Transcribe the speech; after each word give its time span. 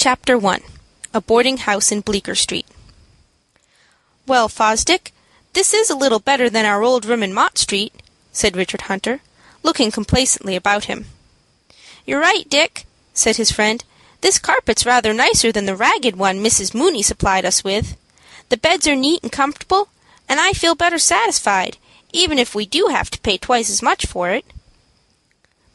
Chapter 0.00 0.38
I. 0.46 0.60
A 1.12 1.20
Boarding 1.20 1.56
House 1.56 1.90
in 1.90 2.02
Bleecker 2.02 2.36
Street. 2.36 2.66
"Well, 4.28 4.48
Fosdick, 4.48 5.10
this 5.54 5.74
is 5.74 5.90
a 5.90 5.96
little 5.96 6.20
better 6.20 6.48
than 6.48 6.64
our 6.64 6.84
old 6.84 7.04
room 7.04 7.20
in 7.20 7.34
Mott 7.34 7.58
Street," 7.58 7.92
said 8.32 8.56
Richard 8.56 8.82
Hunter, 8.82 9.22
looking 9.64 9.90
complacently 9.90 10.54
about 10.54 10.84
him. 10.84 11.10
"You're 12.06 12.20
right, 12.20 12.48
Dick," 12.48 12.86
said 13.12 13.38
his 13.38 13.50
friend. 13.50 13.82
"This 14.20 14.38
carpet's 14.38 14.86
rather 14.86 15.12
nicer 15.12 15.50
than 15.50 15.66
the 15.66 15.74
ragged 15.74 16.14
one 16.14 16.44
Mrs. 16.44 16.74
Mooney 16.74 17.02
supplied 17.02 17.44
us 17.44 17.64
with. 17.64 17.96
The 18.50 18.56
beds 18.56 18.86
are 18.86 18.94
neat 18.94 19.24
and 19.24 19.32
comfortable, 19.32 19.88
and 20.28 20.38
I 20.38 20.52
feel 20.52 20.76
better 20.76 21.00
satisfied, 21.00 21.76
even 22.12 22.38
if 22.38 22.54
we 22.54 22.66
do 22.66 22.86
have 22.86 23.10
to 23.10 23.18
pay 23.18 23.36
twice 23.36 23.68
as 23.68 23.82
much 23.82 24.06
for 24.06 24.30
it." 24.30 24.44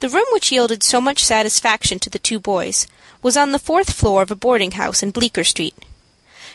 The 0.04 0.10
room 0.10 0.26
which 0.34 0.52
yielded 0.52 0.84
so 0.84 1.00
much 1.00 1.24
satisfaction 1.24 1.98
to 2.00 2.10
the 2.10 2.20
two 2.20 2.38
boys 2.38 2.88
was 3.22 3.38
on 3.38 3.54
the 3.54 3.58
fourth 3.58 3.94
floor 3.94 4.22
of 4.22 4.32
a 4.32 4.36
boarding 4.36 4.72
house 4.72 5.02
in 5.02 5.12
Bleecker 5.12 5.46
Street. 5.46 5.75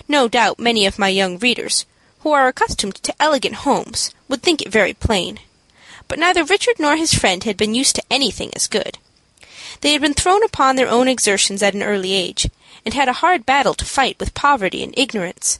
No 0.06 0.29
doubt 0.29 0.59
many 0.59 0.84
of 0.84 0.98
my 0.98 1.09
young 1.09 1.39
readers, 1.39 1.87
who 2.19 2.33
are 2.33 2.47
accustomed 2.47 2.97
to 2.97 3.15
elegant 3.19 3.65
homes, 3.65 4.12
would 4.29 4.42
think 4.42 4.61
it 4.61 4.70
very 4.70 4.92
plain. 4.92 5.41
But 6.09 6.19
neither 6.19 6.45
Richard 6.45 6.79
nor 6.79 6.97
his 6.97 7.15
friend 7.15 7.42
had 7.45 7.56
been 7.56 7.75
used 7.75 7.97
to 7.97 8.03
anything 8.11 8.51
as 8.55 8.66
good. 8.66 8.98
They 9.80 9.92
had 9.92 10.03
been 10.03 10.12
thrown 10.12 10.45
upon 10.45 10.77
their 10.77 10.91
own 10.91 11.09
exertions 11.09 11.62
at 11.62 11.73
an 11.73 11.83
early 11.83 12.12
age, 12.12 12.51
and 12.84 12.92
had 12.92 13.09
a 13.09 13.25
hard 13.25 13.47
battle 13.47 13.73
to 13.73 13.87
fight 13.87 14.20
with 14.20 14.34
poverty 14.34 14.84
and 14.84 14.92
ignorance. 14.95 15.59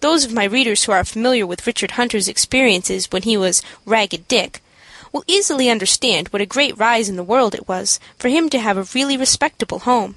Those 0.00 0.26
of 0.26 0.34
my 0.34 0.44
readers 0.44 0.84
who 0.84 0.92
are 0.92 1.02
familiar 1.02 1.46
with 1.46 1.66
Richard 1.66 1.92
Hunter's 1.92 2.28
experiences 2.28 3.10
when 3.10 3.22
he 3.22 3.38
was 3.38 3.62
Ragged 3.86 4.28
Dick 4.28 4.60
will 5.16 5.24
easily 5.26 5.70
understand 5.70 6.28
what 6.28 6.42
a 6.42 6.52
great 6.54 6.76
rise 6.76 7.08
in 7.08 7.16
the 7.16 7.22
world 7.22 7.54
it 7.54 7.66
was 7.66 7.98
for 8.18 8.28
him 8.28 8.50
to 8.50 8.58
have 8.58 8.76
a 8.76 8.86
really 8.94 9.16
respectable 9.16 9.78
home. 9.78 10.14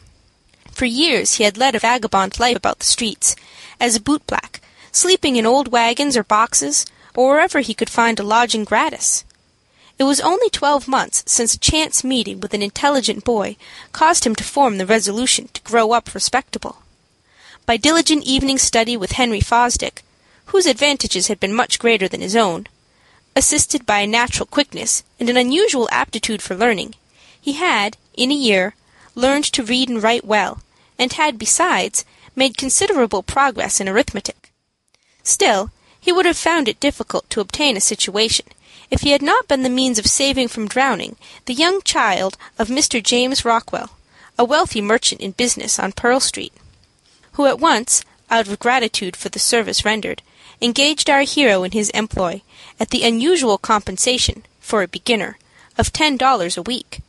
For 0.73 0.83
years 0.83 1.35
he 1.35 1.45
had 1.45 1.57
led 1.57 1.73
a 1.73 1.79
vagabond 1.79 2.37
life 2.37 2.57
about 2.57 2.79
the 2.79 2.85
streets, 2.85 3.33
as 3.79 3.95
a 3.95 4.01
bootblack, 4.01 4.59
sleeping 4.91 5.37
in 5.37 5.45
old 5.45 5.69
wagons 5.69 6.17
or 6.17 6.23
boxes, 6.25 6.85
or 7.15 7.29
wherever 7.29 7.61
he 7.61 7.73
could 7.73 7.89
find 7.89 8.19
a 8.19 8.23
lodging 8.23 8.65
gratis. 8.65 9.23
It 9.97 10.03
was 10.03 10.19
only 10.19 10.49
twelve 10.49 10.85
months 10.85 11.23
since 11.25 11.53
a 11.53 11.59
chance 11.59 12.03
meeting 12.03 12.41
with 12.41 12.53
an 12.53 12.61
intelligent 12.61 13.23
boy 13.23 13.55
caused 13.93 14.25
him 14.25 14.35
to 14.35 14.43
form 14.43 14.79
the 14.79 14.85
resolution 14.85 15.47
to 15.53 15.61
grow 15.61 15.93
up 15.93 16.13
respectable. 16.13 16.83
By 17.65 17.77
diligent 17.77 18.25
evening 18.25 18.57
study 18.57 18.97
with 18.97 19.13
Henry 19.13 19.39
Fosdick, 19.39 20.01
whose 20.47 20.65
advantages 20.65 21.27
had 21.27 21.39
been 21.39 21.53
much 21.53 21.79
greater 21.79 22.09
than 22.09 22.19
his 22.19 22.35
own, 22.35 22.67
assisted 23.35 23.85
by 23.85 23.99
a 23.99 24.07
natural 24.07 24.45
quickness 24.45 25.03
and 25.19 25.29
an 25.29 25.37
unusual 25.37 25.87
aptitude 25.91 26.41
for 26.41 26.55
learning, 26.55 26.95
he 27.39 27.53
had, 27.53 27.97
in 28.15 28.31
a 28.31 28.35
year, 28.35 28.75
learned 29.15 29.45
to 29.45 29.63
read 29.63 29.89
and 29.89 30.03
write 30.03 30.25
well, 30.25 30.61
and 30.97 31.13
had, 31.13 31.37
besides, 31.39 32.05
made 32.35 32.57
considerable 32.57 33.23
progress 33.23 33.79
in 33.79 33.87
arithmetic. 33.87 34.51
Still, 35.23 35.71
he 35.99 36.11
would 36.11 36.25
have 36.25 36.37
found 36.37 36.67
it 36.67 36.79
difficult 36.79 37.29
to 37.29 37.41
obtain 37.41 37.75
a 37.77 37.81
situation 37.81 38.45
if 38.89 39.01
he 39.01 39.11
had 39.11 39.21
not 39.21 39.47
been 39.47 39.63
the 39.63 39.69
means 39.69 39.99
of 39.99 40.07
saving 40.07 40.47
from 40.47 40.67
drowning 40.67 41.15
the 41.45 41.53
young 41.53 41.81
child 41.81 42.37
of 42.57 42.69
Mr. 42.69 43.01
James 43.03 43.45
Rockwell, 43.45 43.91
a 44.37 44.45
wealthy 44.45 44.81
merchant 44.81 45.21
in 45.21 45.31
business 45.31 45.77
on 45.77 45.91
Pearl 45.91 46.19
Street, 46.19 46.53
who 47.33 47.45
at 47.45 47.59
once, 47.59 48.03
out 48.29 48.47
of 48.47 48.59
gratitude 48.59 49.15
for 49.15 49.29
the 49.29 49.39
service 49.39 49.85
rendered, 49.85 50.21
engaged 50.61 51.09
our 51.09 51.21
hero 51.21 51.63
in 51.63 51.71
his 51.71 51.89
employ 51.91 52.41
at 52.79 52.89
the 52.89 53.03
unusual 53.03 53.57
compensation, 53.57 54.43
for 54.59 54.83
a 54.83 54.87
beginner, 54.87 55.37
of 55.77 55.93
ten 55.93 56.17
dollars 56.17 56.57
a 56.57 56.61
week. 56.61 57.01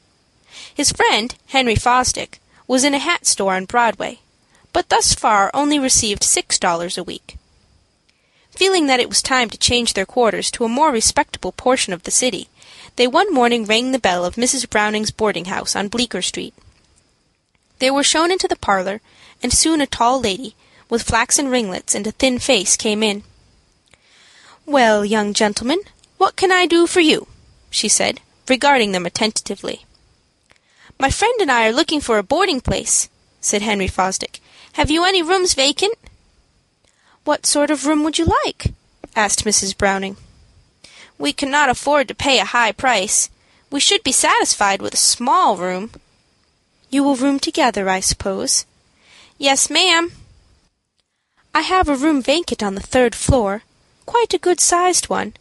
His 0.74 0.92
friend, 0.92 1.34
Henry 1.48 1.74
Fosdick, 1.74 2.38
was 2.66 2.84
in 2.84 2.94
a 2.94 2.98
hat 2.98 3.26
store 3.26 3.54
on 3.54 3.64
Broadway, 3.64 4.20
but 4.72 4.88
thus 4.88 5.14
far 5.14 5.50
only 5.52 5.78
received 5.78 6.22
six 6.22 6.58
dollars 6.58 6.96
a 6.96 7.04
week. 7.04 7.36
Feeling 8.50 8.86
that 8.86 9.00
it 9.00 9.08
was 9.08 9.22
time 9.22 9.50
to 9.50 9.58
change 9.58 9.94
their 9.94 10.06
quarters 10.06 10.50
to 10.52 10.64
a 10.64 10.68
more 10.68 10.90
respectable 10.92 11.52
portion 11.52 11.92
of 11.92 12.02
the 12.04 12.10
city, 12.10 12.48
they 12.96 13.06
one 13.06 13.32
morning 13.32 13.64
rang 13.64 13.92
the 13.92 13.98
bell 13.98 14.24
of 14.24 14.34
Mrs. 14.34 14.68
Browning's 14.68 15.10
boarding 15.10 15.46
house 15.46 15.74
on 15.74 15.88
Bleecker 15.88 16.22
Street. 16.22 16.54
They 17.78 17.90
were 17.90 18.02
shown 18.02 18.30
into 18.30 18.46
the 18.46 18.56
parlor, 18.56 19.00
and 19.42 19.52
soon 19.52 19.80
a 19.80 19.86
tall 19.86 20.20
lady, 20.20 20.54
with 20.88 21.02
flaxen 21.02 21.48
ringlets 21.48 21.94
and 21.94 22.06
a 22.06 22.12
thin 22.12 22.38
face, 22.38 22.76
came 22.76 23.02
in. 23.02 23.22
"Well, 24.66 25.04
young 25.04 25.32
gentlemen, 25.32 25.80
what 26.18 26.36
can 26.36 26.52
I 26.52 26.66
do 26.66 26.86
for 26.86 27.00
you?" 27.00 27.26
she 27.70 27.88
said, 27.88 28.20
regarding 28.46 28.92
them 28.92 29.06
attentively. 29.06 29.86
"My 30.98 31.10
friend 31.10 31.40
and 31.40 31.50
I 31.50 31.66
are 31.66 31.72
looking 31.72 32.00
for 32.00 32.18
a 32.18 32.22
boarding 32.22 32.60
place," 32.60 33.08
said 33.40 33.62
Henry 33.62 33.88
Fosdick. 33.88 34.40
"Have 34.74 34.90
you 34.90 35.04
any 35.04 35.22
rooms 35.22 35.54
vacant?" 35.54 35.94
"What 37.24 37.46
sort 37.46 37.70
of 37.70 37.86
room 37.86 38.04
would 38.04 38.18
you 38.18 38.26
like?" 38.44 38.74
asked 39.16 39.44
Mrs. 39.44 39.76
Browning. 39.76 40.16
"We 41.16 41.32
cannot 41.32 41.70
afford 41.70 42.08
to 42.08 42.14
pay 42.14 42.38
a 42.38 42.44
high 42.44 42.72
price. 42.72 43.30
We 43.70 43.80
should 43.80 44.02
be 44.02 44.12
satisfied 44.12 44.82
with 44.82 44.92
a 44.92 44.98
small 44.98 45.56
room." 45.56 45.90
"You 46.90 47.02
will 47.02 47.16
room 47.16 47.40
together, 47.40 47.88
I 47.88 48.00
suppose?" 48.00 48.66
"Yes, 49.38 49.70
ma'am." 49.70 50.12
"I 51.54 51.62
have 51.62 51.88
a 51.88 51.96
room 51.96 52.20
vacant 52.22 52.62
on 52.62 52.74
the 52.74 52.88
third 52.92 53.14
floor, 53.14 53.62
quite 54.10 54.34
a 54.34 54.38
good 54.46 54.58
sized 54.58 55.08
one, 55.08 55.32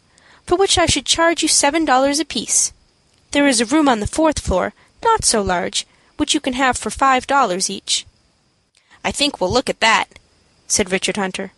for 0.46 0.54
which 0.54 0.78
I 0.78 0.86
should 0.86 1.04
charge 1.04 1.42
you 1.42 1.48
seven 1.48 1.84
dollars 1.84 2.20
apiece. 2.20 2.72
There 3.32 3.48
is 3.48 3.60
a 3.60 3.70
room 3.72 3.88
on 3.88 3.98
the 3.98 4.14
fourth 4.18 4.38
floor 4.38 4.74
not 5.02 5.24
so 5.24 5.42
large, 5.42 5.88
which 6.18 6.34
you 6.34 6.40
can 6.40 6.52
have 6.52 6.76
for 6.78 6.90
five 6.90 7.26
dollars 7.26 7.68
each." 7.68 8.06
"I 9.02 9.10
think 9.10 9.40
we'll 9.40 9.56
look 9.56 9.68
at 9.68 9.80
that," 9.80 10.06
said 10.68 10.92
Richard 10.92 11.16
Hunter. 11.16 11.50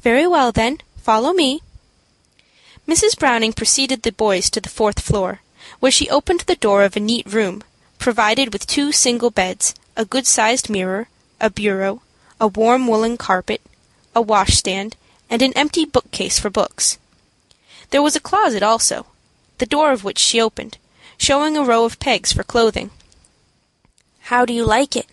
"Very 0.00 0.28
well, 0.28 0.52
then, 0.52 0.78
follow 1.02 1.32
me." 1.32 1.60
Mrs. 2.86 3.18
Browning 3.18 3.52
preceded 3.52 4.02
the 4.02 4.12
boys 4.12 4.48
to 4.50 4.60
the 4.60 4.76
fourth 4.78 5.00
floor, 5.00 5.40
where 5.80 5.96
she 5.96 6.08
opened 6.08 6.42
the 6.42 6.62
door 6.66 6.84
of 6.84 6.94
a 6.96 7.06
neat 7.10 7.26
room, 7.26 7.64
provided 7.98 8.52
with 8.52 8.64
two 8.64 8.92
single 8.92 9.32
beds, 9.32 9.74
a 9.96 10.04
good 10.04 10.26
sized 10.26 10.70
mirror, 10.70 11.08
a 11.40 11.50
bureau, 11.50 12.00
a 12.40 12.46
warm 12.46 12.86
woolen 12.86 13.16
carpet, 13.16 13.60
a 14.14 14.22
washstand, 14.22 14.94
and 15.30 15.42
an 15.42 15.52
empty 15.54 15.84
bookcase 15.84 16.38
for 16.38 16.50
books. 16.50 16.98
There 17.90 18.02
was 18.02 18.16
a 18.16 18.20
closet 18.20 18.62
also, 18.62 19.06
the 19.58 19.66
door 19.66 19.92
of 19.92 20.04
which 20.04 20.18
she 20.18 20.40
opened, 20.40 20.78
showing 21.16 21.56
a 21.56 21.64
row 21.64 21.84
of 21.84 21.98
pegs 21.98 22.32
for 22.32 22.42
clothing. 22.42 22.90
"How 24.30 24.44
do 24.44 24.52
you 24.52 24.64
like 24.64 24.94
it?" 24.94 25.06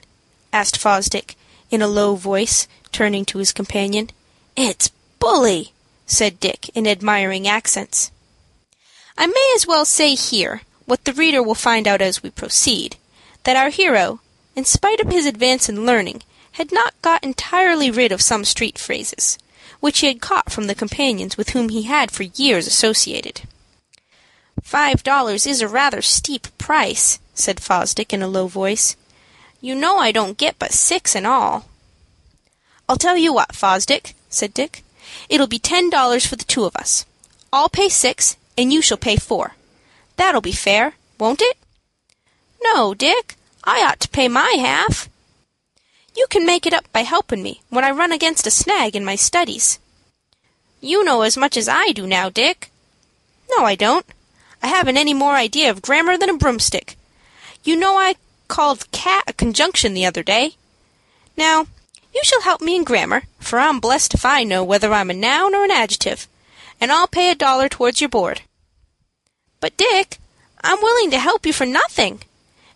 asked 0.53 0.77
Fosdick, 0.77 1.35
in 1.71 1.81
a 1.81 1.87
low 1.87 2.15
voice, 2.15 2.67
turning 2.91 3.25
to 3.25 3.39
his 3.39 3.51
companion. 3.51 4.11
"It's 4.55 4.91
bully," 5.19 5.73
said 6.05 6.39
Dick, 6.39 6.69
in 6.75 6.87
admiring 6.87 7.47
accents. 7.47 8.11
I 9.17 9.27
may 9.27 9.53
as 9.55 9.65
well 9.65 9.85
say 9.85 10.15
here, 10.15 10.61
what 10.85 11.05
the 11.05 11.13
reader 11.13 11.41
will 11.41 11.55
find 11.55 11.87
out 11.87 12.01
as 12.01 12.21
we 12.21 12.29
proceed, 12.29 12.97
that 13.43 13.55
our 13.55 13.69
hero, 13.69 14.19
in 14.55 14.65
spite 14.65 14.99
of 14.99 15.11
his 15.11 15.25
advance 15.25 15.67
in 15.67 15.85
learning, 15.85 16.21
had 16.53 16.71
not 16.71 16.93
got 17.01 17.23
entirely 17.23 17.89
rid 17.89 18.11
of 18.11 18.21
some 18.21 18.45
street 18.45 18.77
phrases, 18.77 19.37
which 19.79 19.99
he 19.99 20.07
had 20.07 20.21
caught 20.21 20.51
from 20.51 20.67
the 20.67 20.75
companions 20.75 21.37
with 21.37 21.49
whom 21.49 21.69
he 21.69 21.83
had 21.83 22.11
for 22.11 22.23
years 22.23 22.67
associated. 22.67 23.41
"Five 24.63 25.03
dollars 25.03 25.45
is 25.45 25.61
a 25.61 25.67
rather 25.67 26.01
steep 26.01 26.47
price," 26.57 27.19
said 27.33 27.59
Fosdick, 27.59 28.13
in 28.13 28.23
a 28.23 28.27
low 28.27 28.47
voice. 28.47 28.95
"You 29.61 29.75
know 29.75 29.97
I 29.99 30.11
don't 30.11 30.37
get 30.37 30.57
but 30.57 30.73
six 30.73 31.15
in 31.15 31.25
all." 31.25 31.65
"I'll 32.87 32.97
tell 32.97 33.17
you 33.17 33.33
what, 33.33 33.55
Fosdick," 33.55 34.13
said 34.29 34.53
Dick. 34.53 34.83
"It'll 35.29 35.47
be 35.47 35.59
ten 35.59 35.89
dollars 35.89 36.25
for 36.25 36.35
the 36.35 36.45
two 36.45 36.65
of 36.65 36.75
us. 36.75 37.05
I'll 37.51 37.69
pay 37.69 37.89
six, 37.89 38.37
and 38.57 38.71
you 38.73 38.81
shall 38.81 38.97
pay 38.97 39.17
four. 39.17 39.55
That'll 40.17 40.41
be 40.41 40.51
fair, 40.51 40.95
won't 41.19 41.41
it?" 41.41 41.57
"No, 42.63 42.93
Dick, 42.93 43.35
I 43.63 43.81
ought 43.81 43.99
to 44.01 44.09
pay 44.09 44.27
my 44.27 44.55
half." 44.57 45.09
"You 46.15 46.27
can 46.29 46.45
make 46.45 46.65
it 46.65 46.73
up 46.73 46.89
by 46.93 47.01
helping 47.01 47.43
me 47.43 47.61
when 47.69 47.83
I 47.83 47.91
run 47.91 48.13
against 48.13 48.47
a 48.47 48.51
snag 48.51 48.95
in 48.95 49.03
my 49.03 49.15
studies." 49.15 49.79
"You 50.79 51.03
know 51.03 51.23
as 51.23 51.35
much 51.35 51.57
as 51.57 51.67
I 51.67 51.91
do 51.91 52.07
now, 52.07 52.29
Dick." 52.29 52.71
"No, 53.49 53.65
I 53.65 53.75
don't. 53.75 54.05
I 54.63 54.67
haven't 54.67 54.97
any 54.97 55.13
more 55.13 55.35
idea 55.35 55.69
of 55.69 55.81
grammar 55.81 56.17
than 56.17 56.29
a 56.29 56.37
broomstick. 56.37 56.97
You 57.63 57.75
know 57.75 57.97
I 57.97 58.15
called 58.47 58.91
cat 58.91 59.25
a 59.27 59.33
conjunction 59.33 59.93
the 59.93 60.05
other 60.05 60.23
day. 60.23 60.55
Now, 61.35 61.67
you 62.13 62.21
shall 62.23 62.43
help 62.43 62.61
me 62.61 62.75
in 62.75 62.85
grammar, 62.85 63.23
for 63.41 63.59
I'm 63.59 63.81
blessed 63.81 64.13
if 64.13 64.25
I 64.25 64.43
know 64.43 64.63
whether 64.63 64.93
I'm 64.93 65.09
a 65.09 65.13
noun 65.13 65.53
or 65.53 65.65
an 65.65 65.71
adjective, 65.71 66.29
and 66.79 66.91
I'll 66.91 67.07
pay 67.07 67.29
a 67.29 67.35
dollar 67.35 67.67
towards 67.67 67.99
your 67.99 68.09
board." 68.09 68.41
"But, 69.59 69.75
Dick, 69.75 70.19
I'm 70.63 70.81
willing 70.81 71.11
to 71.11 71.19
help 71.19 71.45
you 71.45 71.51
for 71.51 71.65
nothing. 71.65 72.21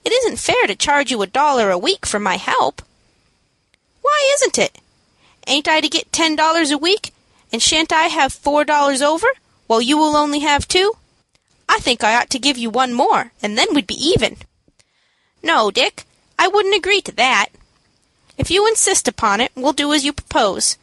It 0.03 0.11
isn't 0.11 0.37
fair 0.37 0.67
to 0.67 0.75
charge 0.75 1.09
you 1.09 1.21
a 1.21 1.27
dollar 1.27 1.71
a 1.71 1.77
week 1.77 2.05
for 2.05 2.19
my 2.19 2.35
help." 2.35 2.81
"Why 4.01 4.31
isn't 4.35 4.57
it? 4.57 4.79
Ain't 5.47 5.67
I 5.67 5.81
to 5.81 5.89
get 5.89 6.11
ten 6.11 6.35
dollars 6.35 6.71
a 6.71 6.77
week, 6.77 7.13
and 7.51 7.61
shan't 7.61 7.91
I 7.91 8.03
have 8.07 8.33
four 8.33 8.63
dollars 8.63 9.01
over, 9.01 9.27
while 9.67 9.81
you 9.81 9.97
will 9.97 10.15
only 10.15 10.39
have 10.39 10.67
two? 10.67 10.97
I 11.67 11.79
think 11.79 12.03
I 12.03 12.15
ought 12.15 12.29
to 12.31 12.39
give 12.39 12.57
you 12.57 12.69
one 12.69 12.93
more, 12.93 13.31
and 13.41 13.57
then 13.57 13.73
we'd 13.73 13.87
be 13.87 14.07
even." 14.07 14.37
"No, 15.41 15.71
Dick, 15.71 16.05
I 16.37 16.47
wouldn't 16.47 16.75
agree 16.75 17.01
to 17.01 17.11
that. 17.13 17.49
If 18.37 18.49
you 18.49 18.67
insist 18.67 19.07
upon 19.07 19.41
it, 19.41 19.51
we'll 19.55 19.73
do 19.73 19.93
as 19.93 20.05
you 20.05 20.13
propose. 20.13 20.77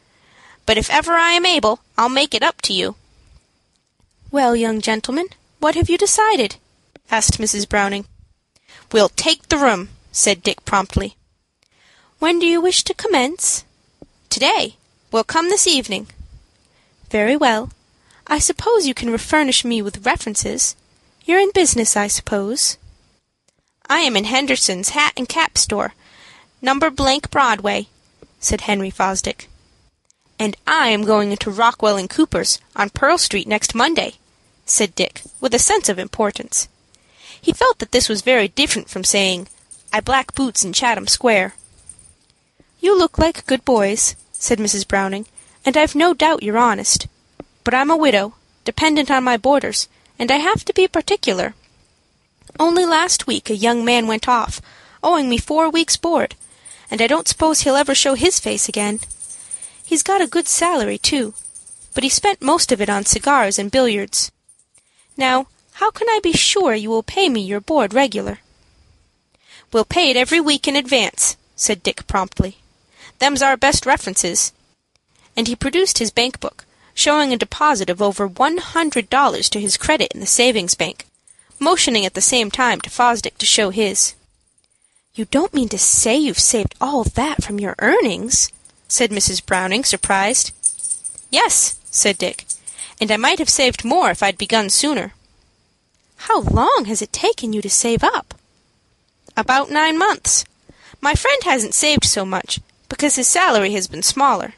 But 0.65 0.77
if 0.77 0.89
ever 0.89 1.13
I 1.15 1.31
am 1.31 1.45
able, 1.45 1.79
I'll 1.97 2.09
make 2.09 2.33
it 2.33 2.43
up 2.43 2.61
to 2.63 2.73
you." 2.73 2.95
"Well, 4.31 4.55
young 4.55 4.81
gentleman, 4.81 5.29
what 5.59 5.75
have 5.75 5.89
you 5.89 5.97
decided?" 5.97 6.57
asked 7.09 7.39
Mrs. 7.39 7.67
Browning. 7.67 8.05
"We'll 8.91 9.09
take 9.09 9.49
the 9.49 9.57
room," 9.57 9.89
said 10.11 10.43
Dick, 10.43 10.65
promptly. 10.65 11.15
"When 12.19 12.39
do 12.39 12.45
you 12.47 12.59
wish 12.59 12.83
to 12.85 12.93
commence?" 12.93 13.63
"To 14.29 14.39
day. 14.39 14.77
We'll 15.11 15.23
come 15.23 15.49
this 15.49 15.67
evening." 15.67 16.07
"Very 17.11 17.37
well. 17.37 17.69
I 18.25 18.39
suppose 18.39 18.87
you 18.87 18.93
can 18.93 19.15
furnish 19.19 19.63
me 19.63 19.81
with 19.83 20.05
references. 20.05 20.75
You're 21.25 21.39
in 21.39 21.51
business, 21.53 21.95
I 21.95 22.07
suppose?" 22.07 22.77
"I 23.87 23.99
am 23.99 24.17
in 24.17 24.25
Henderson's 24.25 24.89
hat 24.89 25.13
and 25.15 25.29
cap 25.29 25.57
store, 25.57 25.93
Number 26.61 26.89
blank 26.89 27.29
Broadway," 27.29 27.87
said 28.39 28.61
Henry 28.61 28.89
Fosdick. 28.89 29.47
"And 30.39 30.57
I 30.65 30.89
am 30.89 31.03
going 31.03 31.31
into 31.31 31.51
Rockwell 31.51 31.97
and 31.97 32.09
Cooper's, 32.09 32.57
on 32.75 32.89
Pearl 32.89 33.19
Street, 33.19 33.47
next 33.47 33.75
Monday," 33.75 34.15
said 34.65 34.95
Dick, 34.95 35.21
with 35.39 35.53
a 35.53 35.59
sense 35.59 35.87
of 35.87 35.99
importance. 35.99 36.67
He 37.39 37.53
felt 37.53 37.77
that 37.77 37.91
this 37.91 38.09
was 38.09 38.21
very 38.21 38.47
different 38.47 38.89
from 38.89 39.03
saying, 39.03 39.49
"I 39.93 39.99
black 39.99 40.33
boots 40.33 40.63
in 40.63 40.73
Chatham 40.73 41.07
Square." 41.07 41.53
"You 42.87 42.97
look 42.97 43.17
like 43.17 43.45
good 43.45 43.65
boys," 43.65 44.15
said 44.31 44.59
Mrs. 44.59 44.87
Browning, 44.87 45.25
"and 45.65 45.75
I've 45.75 45.93
no 45.93 46.13
doubt 46.13 46.41
you're 46.41 46.57
honest. 46.57 47.07
But 47.65 47.73
I'm 47.73 47.91
a 47.91 47.97
widow, 47.97 48.35
dependent 48.63 49.11
on 49.11 49.25
my 49.25 49.35
boarders, 49.35 49.89
and 50.17 50.31
I 50.31 50.37
have 50.37 50.63
to 50.63 50.73
be 50.73 50.87
particular. 50.87 51.53
Only 52.57 52.85
last 52.85 53.27
week 53.27 53.49
a 53.49 53.57
young 53.57 53.83
man 53.83 54.07
went 54.07 54.29
off, 54.29 54.61
owing 55.03 55.27
me 55.27 55.37
four 55.37 55.69
weeks' 55.69 55.97
board, 55.97 56.37
and 56.89 57.01
I 57.01 57.07
don't 57.07 57.27
suppose 57.27 57.59
he'll 57.59 57.75
ever 57.75 57.93
show 57.93 58.13
his 58.13 58.39
face 58.39 58.69
again. 58.69 59.01
He's 59.83 60.01
got 60.01 60.21
a 60.21 60.33
good 60.35 60.47
salary, 60.47 60.97
too, 60.97 61.33
but 61.93 62.05
he 62.05 62.09
spent 62.09 62.41
most 62.41 62.71
of 62.71 62.79
it 62.79 62.89
on 62.89 63.03
cigars 63.03 63.59
and 63.59 63.69
billiards. 63.69 64.31
Now, 65.17 65.47
how 65.73 65.91
can 65.91 66.07
I 66.07 66.21
be 66.23 66.31
sure 66.31 66.73
you 66.73 66.89
will 66.89 67.03
pay 67.03 67.27
me 67.27 67.41
your 67.41 67.59
board 67.59 67.93
regular?" 67.93 68.39
"We'll 69.73 69.83
pay 69.83 70.09
it 70.09 70.15
every 70.15 70.39
week 70.39 70.69
in 70.69 70.77
advance," 70.77 71.35
said 71.57 71.83
Dick, 71.83 72.07
promptly. 72.07 72.59
"Them's 73.19 73.41
our 73.41 73.57
best 73.57 73.85
references." 73.85 74.51
And 75.35 75.47
he 75.47 75.55
produced 75.55 75.97
his 75.97 76.11
bank 76.11 76.39
book, 76.39 76.65
showing 76.93 77.33
a 77.33 77.37
deposit 77.37 77.89
of 77.89 78.01
over 78.01 78.27
one 78.27 78.57
hundred 78.57 79.09
dollars 79.09 79.49
to 79.49 79.59
his 79.59 79.77
credit 79.77 80.11
in 80.13 80.19
the 80.19 80.25
savings 80.25 80.75
bank, 80.75 81.05
motioning 81.59 82.05
at 82.05 82.13
the 82.13 82.21
same 82.21 82.51
time 82.51 82.81
to 82.81 82.89
Fosdick 82.89 83.37
to 83.37 83.45
show 83.45 83.69
his. 83.69 84.13
"You 85.15 85.25
don't 85.25 85.53
mean 85.53 85.69
to 85.69 85.79
say 85.79 86.15
you've 86.15 86.39
saved 86.39 86.75
all 86.79 87.03
that 87.03 87.43
from 87.43 87.59
your 87.59 87.75
earnings?" 87.79 88.49
said 88.87 89.09
Mrs. 89.09 89.45
Browning, 89.45 89.83
surprised. 89.83 90.51
"Yes," 91.31 91.75
said 91.89 92.17
Dick, 92.17 92.45
"and 93.01 93.11
I 93.11 93.17
might 93.17 93.39
have 93.39 93.49
saved 93.49 93.83
more 93.83 94.11
if 94.11 94.21
I'd 94.21 94.37
begun 94.37 94.69
sooner." 94.69 95.13
"How 96.27 96.41
long 96.41 96.85
has 96.85 97.01
it 97.01 97.11
taken 97.11 97.53
you 97.53 97.61
to 97.61 97.69
save 97.69 98.03
up?" 98.03 98.35
"About 99.35 99.71
nine 99.71 99.97
months. 99.97 100.45
My 101.01 101.13
friend 101.13 101.43
hasn't 101.43 101.73
saved 101.73 102.05
so 102.05 102.25
much, 102.25 102.59
because 102.89 103.15
his 103.15 103.27
salary 103.27 103.73
has 103.73 103.87
been 103.87 104.03
smaller." 104.03 104.53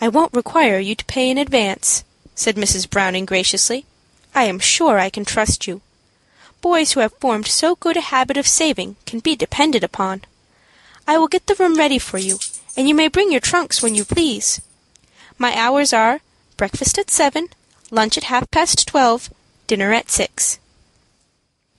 "I 0.00 0.08
won't 0.08 0.34
require 0.34 0.78
you 0.78 0.94
to 0.94 1.04
pay 1.04 1.30
in 1.30 1.38
advance," 1.38 2.04
said 2.34 2.56
Mrs. 2.56 2.88
Browning, 2.88 3.26
graciously. 3.26 3.84
"I 4.34 4.44
am 4.44 4.58
sure 4.58 4.98
I 4.98 5.10
can 5.10 5.24
trust 5.24 5.66
you. 5.66 5.82
Boys 6.60 6.92
who 6.92 7.00
have 7.00 7.12
formed 7.20 7.46
so 7.46 7.74
good 7.76 7.96
a 7.96 8.12
habit 8.12 8.36
of 8.36 8.46
saving 8.46 8.96
can 9.06 9.20
be 9.20 9.34
depended 9.34 9.82
upon. 9.84 10.22
I 11.06 11.18
will 11.18 11.28
get 11.28 11.46
the 11.46 11.54
room 11.54 11.74
ready 11.76 11.98
for 11.98 12.18
you, 12.18 12.38
and 12.76 12.88
you 12.88 12.94
may 12.94 13.08
bring 13.08 13.30
your 13.32 13.40
trunks 13.40 13.82
when 13.82 13.94
you 13.94 14.04
please. 14.04 14.60
My 15.38 15.54
hours 15.56 15.92
are 15.92 16.20
breakfast 16.56 16.98
at 16.98 17.10
seven, 17.10 17.48
lunch 17.90 18.18
at 18.18 18.24
half 18.24 18.50
past 18.50 18.86
twelve, 18.86 19.30
dinner 19.66 19.92
at 19.92 20.10
six." 20.10 20.58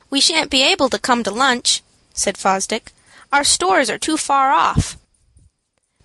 "We 0.10 0.20
shan't 0.20 0.50
be 0.50 0.64
able 0.64 0.90
to 0.90 1.00
come 1.00 1.24
to 1.24 1.32
lunch," 1.32 1.82
said 2.14 2.38
Fosdick. 2.38 2.92
"Our 3.32 3.44
stores 3.44 3.90
are 3.90 4.00
too 4.00 4.18
far 4.18 4.52
off." 4.52 4.98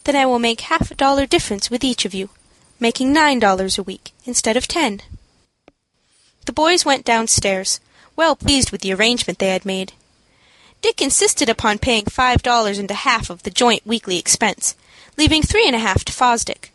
"Then 0.06 0.14
I 0.14 0.24
will 0.24 0.38
make 0.38 0.60
half 0.60 0.92
a 0.92 0.94
dollar 0.94 1.26
difference 1.26 1.68
with 1.68 1.82
each 1.82 2.04
of 2.04 2.14
you, 2.14 2.30
making 2.78 3.12
nine 3.12 3.40
dollars 3.40 3.76
a 3.76 3.82
week 3.82 4.12
instead 4.24 4.56
of 4.56 4.68
ten." 4.68 5.02
The 6.44 6.52
boys 6.52 6.84
went 6.84 7.04
downstairs, 7.04 7.80
well 8.14 8.36
pleased 8.36 8.70
with 8.70 8.82
the 8.82 8.94
arrangement 8.94 9.40
they 9.40 9.48
had 9.48 9.66
made. 9.66 9.94
Dick 10.80 11.02
insisted 11.02 11.48
upon 11.48 11.80
paying 11.80 12.04
five 12.04 12.40
dollars 12.40 12.78
and 12.78 12.88
a 12.88 13.02
half 13.08 13.30
of 13.30 13.42
the 13.42 13.50
joint 13.50 13.84
weekly 13.84 14.16
expense, 14.16 14.76
leaving 15.16 15.42
three 15.42 15.66
and 15.66 15.74
a 15.74 15.80
half 15.80 16.04
to 16.04 16.12
Fosdick. 16.12 16.70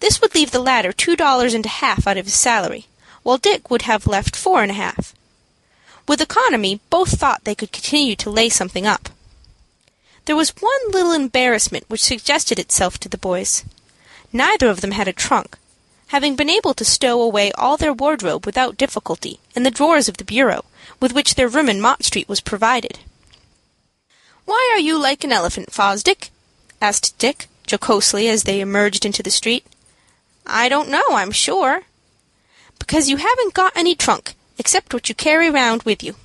This 0.00 0.20
would 0.20 0.34
leave 0.34 0.50
the 0.50 0.60
latter 0.60 0.92
two 0.92 1.16
dollars 1.16 1.54
and 1.54 1.64
a 1.64 1.80
half 1.80 2.06
out 2.06 2.18
of 2.18 2.26
his 2.26 2.34
salary, 2.34 2.84
while 3.22 3.38
Dick 3.38 3.70
would 3.70 3.82
have 3.88 4.06
left 4.06 4.36
four 4.36 4.60
and 4.60 4.70
a 4.70 4.74
half. 4.74 5.14
With 6.06 6.20
economy, 6.20 6.80
both 6.90 7.18
thought 7.18 7.44
they 7.44 7.54
could 7.54 7.72
continue 7.72 8.16
to 8.16 8.28
lay 8.28 8.50
something 8.50 8.86
up. 8.86 9.08
There 10.26 10.36
was 10.36 10.50
one 10.60 10.90
little 10.90 11.12
embarrassment 11.12 11.84
which 11.88 12.02
suggested 12.02 12.58
itself 12.58 12.98
to 13.00 13.08
the 13.08 13.18
boys. 13.18 13.64
Neither 14.32 14.68
of 14.68 14.80
them 14.80 14.92
had 14.92 15.08
a 15.08 15.12
trunk, 15.12 15.58
having 16.08 16.36
been 16.36 16.50
able 16.50 16.74
to 16.74 16.84
stow 16.84 17.20
away 17.20 17.50
all 17.52 17.76
their 17.76 17.92
wardrobe 17.92 18.46
without 18.46 18.76
difficulty 18.76 19.40
in 19.56 19.64
the 19.64 19.70
drawers 19.70 20.08
of 20.08 20.18
the 20.18 20.24
bureau 20.24 20.64
with 21.00 21.12
which 21.12 21.34
their 21.34 21.48
room 21.48 21.68
in 21.68 21.80
Mott 21.80 22.04
Street 22.04 22.28
was 22.28 22.40
provided. 22.40 22.98
"Why 24.44 24.70
are 24.74 24.78
you 24.78 24.98
like 24.98 25.24
an 25.24 25.32
elephant, 25.32 25.72
Fosdick?" 25.72 26.30
asked 26.80 27.16
Dick, 27.18 27.48
jocosely, 27.66 28.28
as 28.28 28.44
they 28.44 28.60
emerged 28.60 29.04
into 29.04 29.22
the 29.22 29.30
street. 29.30 29.64
"I 30.46 30.68
don't 30.68 30.88
know, 30.88 31.04
I'm 31.10 31.32
sure." 31.32 31.82
"Because 32.78 33.08
you 33.08 33.16
haven't 33.16 33.54
got 33.54 33.76
any 33.76 33.94
trunk, 33.94 34.34
except 34.58 34.92
what 34.92 35.08
you 35.08 35.14
carry 35.14 35.50
round 35.50 35.82
with 35.84 36.02
you." 36.02 36.16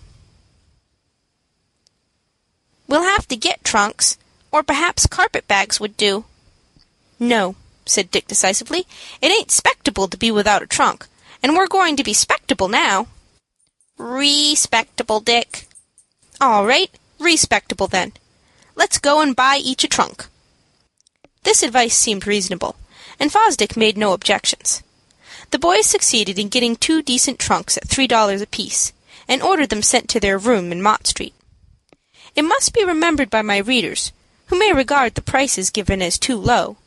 "We'll 2.87 3.03
have 3.03 3.27
to 3.29 3.35
get 3.35 3.63
trunks, 3.63 4.17
or 4.51 4.63
perhaps 4.63 5.07
carpet 5.07 5.47
bags 5.47 5.79
would 5.79 5.97
do." 5.97 6.25
"No 7.19 7.55
said 7.87 8.09
Dick, 8.09 8.27
decisively. 8.27 8.87
"It 9.21 9.31
ain't 9.31 9.49
spectable 9.49 10.09
to 10.09 10.17
be 10.17 10.31
without 10.31 10.63
a 10.63 10.67
trunk, 10.67 11.05
and 11.43 11.55
we're 11.55 11.67
going 11.67 11.95
to 11.97 12.03
be 12.03 12.13
spectable 12.13 12.67
now." 12.67 13.07
"Respectable, 13.97 15.19
Dick." 15.19 15.67
"All 16.41 16.65
right, 16.65 16.89
respectable 17.19 17.87
then. 17.87 18.13
Let's 18.75 18.97
go 18.97 19.21
and 19.21 19.35
buy 19.35 19.57
each 19.57 19.83
a 19.83 19.87
trunk." 19.87 20.25
This 21.43 21.61
advice 21.61 21.95
seemed 21.95 22.25
reasonable, 22.25 22.75
and 23.19 23.31
Fosdick 23.31 23.77
made 23.77 23.97
no 23.97 24.13
objections. 24.13 24.81
The 25.51 25.59
boys 25.59 25.85
succeeded 25.85 26.39
in 26.39 26.49
getting 26.49 26.75
two 26.75 27.03
decent 27.03 27.37
trunks 27.37 27.77
at 27.77 27.87
three 27.87 28.07
dollars 28.07 28.41
apiece, 28.41 28.93
and 29.27 29.43
ordered 29.43 29.69
them 29.69 29.83
sent 29.83 30.09
to 30.09 30.19
their 30.19 30.39
room 30.39 30.71
in 30.71 30.81
Mott 30.81 31.05
Street. 31.05 31.34
It 32.35 32.43
must 32.43 32.73
be 32.73 32.83
remembered 32.83 33.29
by 33.29 33.41
my 33.41 33.57
readers, 33.57 34.11
who 34.47 34.59
may 34.59 34.73
regard 34.73 35.15
the 35.15 35.21
prices 35.21 35.69
given 35.69 36.01
as 36.01 36.19
too 36.19 36.37
low, 36.37 36.77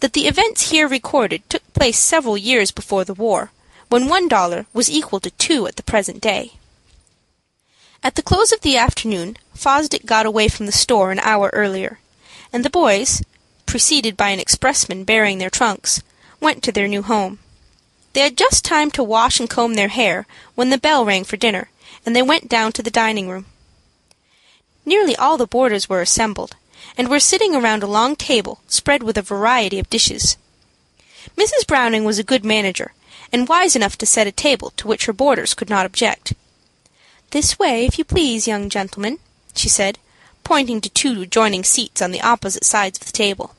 that 0.00 0.12
the 0.12 0.26
events 0.26 0.70
here 0.70 0.88
recorded 0.88 1.48
took 1.48 1.62
place 1.72 1.98
several 1.98 2.36
years 2.36 2.70
before 2.72 3.04
the 3.04 3.14
war, 3.14 3.52
when 3.88 4.08
one 4.08 4.26
dollar 4.26 4.66
was 4.72 4.90
equal 4.90 5.20
to 5.20 5.30
two 5.30 5.66
at 5.66 5.76
the 5.76 5.82
present 5.82 6.20
day. 6.20 6.54
At 8.02 8.16
the 8.16 8.22
close 8.22 8.52
of 8.52 8.60
the 8.62 8.76
afternoon 8.76 9.36
Fosdick 9.54 10.04
got 10.04 10.26
away 10.26 10.48
from 10.48 10.66
the 10.66 10.72
store 10.72 11.12
an 11.12 11.20
hour 11.20 11.50
earlier, 11.52 12.00
and 12.52 12.64
the 12.64 12.70
boys, 12.70 13.22
preceded 13.64 14.16
by 14.16 14.30
an 14.30 14.40
expressman 14.40 15.04
bearing 15.04 15.38
their 15.38 15.50
trunks, 15.50 16.02
went 16.40 16.62
to 16.64 16.72
their 16.72 16.88
new 16.88 17.02
home. 17.02 17.38
They 18.12 18.20
had 18.22 18.36
just 18.36 18.64
time 18.64 18.90
to 18.92 19.04
wash 19.04 19.38
and 19.38 19.48
comb 19.48 19.74
their 19.74 19.88
hair 19.88 20.26
when 20.54 20.70
the 20.70 20.78
bell 20.78 21.04
rang 21.04 21.24
for 21.24 21.36
dinner, 21.36 21.70
and 22.04 22.14
they 22.14 22.22
went 22.22 22.48
down 22.48 22.72
to 22.72 22.82
the 22.82 22.90
dining 22.90 23.28
room. 23.28 23.46
Nearly 24.86 25.16
all 25.16 25.36
the 25.36 25.48
boarders 25.48 25.88
were 25.88 26.00
assembled, 26.00 26.54
and 26.96 27.08
were 27.08 27.20
sitting 27.20 27.56
around 27.56 27.82
a 27.82 27.88
long 27.88 28.14
table 28.14 28.60
spread 28.68 29.02
with 29.02 29.18
a 29.18 29.22
variety 29.22 29.80
of 29.80 29.90
dishes. 29.90 30.36
Mrs. 31.36 31.66
Browning 31.66 32.04
was 32.04 32.20
a 32.20 32.30
good 32.32 32.44
manager, 32.44 32.92
and 33.32 33.48
wise 33.48 33.74
enough 33.74 33.98
to 33.98 34.06
set 34.06 34.28
a 34.28 34.32
table 34.32 34.72
to 34.76 34.86
which 34.86 35.06
her 35.06 35.12
boarders 35.12 35.54
could 35.54 35.68
not 35.68 35.84
object. 35.84 36.34
"This 37.32 37.58
way, 37.58 37.84
if 37.84 37.98
you 37.98 38.04
please, 38.04 38.46
young 38.46 38.70
gentlemen," 38.70 39.18
she 39.56 39.68
said, 39.68 39.98
pointing 40.44 40.80
to 40.80 40.88
two 40.88 41.22
adjoining 41.22 41.64
seats 41.64 42.00
on 42.00 42.12
the 42.12 42.22
opposite 42.22 42.64
sides 42.64 42.98
of 43.00 43.06
the 43.06 43.12
table. 43.12 43.56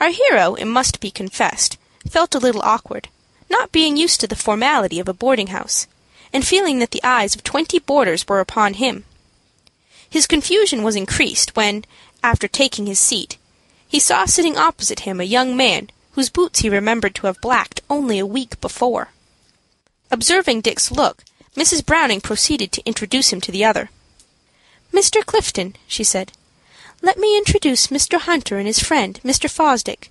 Our 0.00 0.10
hero, 0.10 0.56
it 0.56 0.64
must 0.64 0.98
be 0.98 1.12
confessed, 1.12 1.76
felt 2.10 2.34
a 2.34 2.40
little 2.40 2.62
awkward, 2.62 3.08
not 3.48 3.70
being 3.70 3.96
used 3.96 4.18
to 4.20 4.26
the 4.26 4.34
formality 4.34 4.98
of 4.98 5.08
a 5.08 5.14
boarding 5.14 5.48
house, 5.48 5.86
and 6.32 6.44
feeling 6.44 6.80
that 6.80 6.90
the 6.90 7.04
eyes 7.04 7.36
of 7.36 7.44
twenty 7.44 7.78
boarders 7.78 8.26
were 8.26 8.40
upon 8.40 8.74
him. 8.74 9.04
His 10.10 10.26
confusion 10.26 10.82
was 10.82 10.96
increased 10.96 11.54
when, 11.54 11.84
after 12.22 12.48
taking 12.48 12.86
his 12.86 12.98
seat, 12.98 13.38
he 13.86 14.00
saw 14.00 14.24
sitting 14.24 14.58
opposite 14.58 15.00
him 15.00 15.20
a 15.20 15.24
young 15.24 15.56
man 15.56 15.88
whose 16.12 16.28
boots 16.28 16.60
he 16.60 16.68
remembered 16.68 17.14
to 17.14 17.26
have 17.28 17.40
blacked 17.40 17.80
only 17.88 18.18
a 18.18 18.26
week 18.26 18.60
before. 18.60 19.10
Observing 20.10 20.60
Dick's 20.60 20.90
look, 20.90 21.22
Mrs. 21.56 21.86
Browning 21.86 22.20
proceeded 22.20 22.72
to 22.72 22.84
introduce 22.84 23.32
him 23.32 23.40
to 23.40 23.52
the 23.52 23.64
other. 23.64 23.90
"Mr. 24.92 25.24
Clifton," 25.24 25.76
she 25.86 26.02
said, 26.02 26.32
Let 27.00 27.16
me 27.16 27.38
introduce 27.38 27.86
Mr. 27.86 28.20
Hunter 28.20 28.58
and 28.58 28.66
his 28.66 28.80
friend, 28.80 29.20
Mr. 29.24 29.48
Fosdick, 29.48 30.10